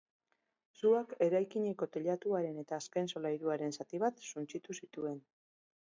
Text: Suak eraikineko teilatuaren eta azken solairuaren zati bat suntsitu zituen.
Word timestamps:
Suak 0.79 1.13
eraikineko 1.25 1.89
teilatuaren 1.97 2.59
eta 2.63 2.81
azken 2.81 3.13
solairuaren 3.15 3.79
zati 3.79 4.05
bat 4.07 4.27
suntsitu 4.31 4.81
zituen. 4.83 5.27